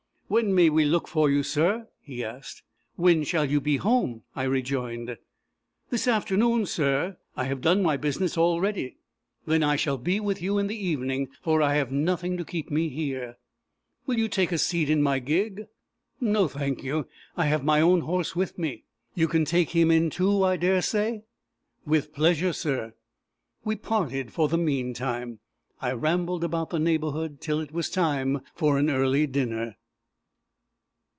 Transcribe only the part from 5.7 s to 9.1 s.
"This afternoon, sir. I have done my business already."